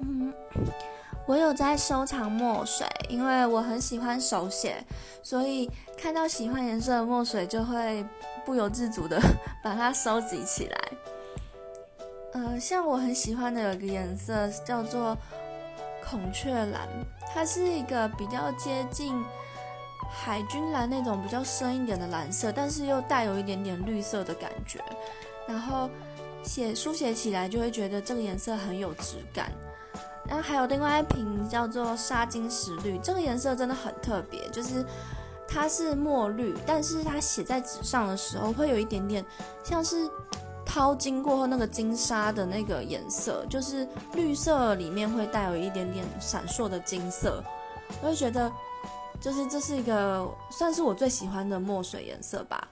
[0.00, 0.32] 嗯，
[1.26, 4.84] 我有在收藏墨水，因为我很喜欢手写，
[5.22, 8.04] 所以看到喜欢颜色的墨水就会
[8.44, 9.20] 不由自主的
[9.62, 10.78] 把它收集起来。
[12.32, 15.16] 呃，像我很喜欢的有一个颜色叫做
[16.08, 16.88] 孔雀蓝，
[17.34, 19.20] 它是一个比较接近
[20.10, 24.78] 海军蓝那种比较深一点的蓝色，但是又带有一点点绿色的感觉，
[25.46, 25.90] 然后
[26.42, 29.50] 写书写起来就会觉得这个颜色很有质感。
[30.28, 34.84] 然后还有另外一瓶叫做沙金石绿，这个颜色真的很特别，就是
[35.48, 39.24] 它是墨绿，但是它写在纸上的时候会有一点点
[39.64, 40.08] 像是
[40.66, 47.42] 掏金过后那个金沙的那个颜色，就是绿色里面会带有一点点闪烁的金色，
[48.02, 48.52] 我就觉得
[49.18, 52.68] 就是这是一个算是我最喜欢的墨水颜色吧。